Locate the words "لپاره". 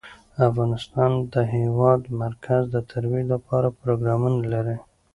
3.33-3.67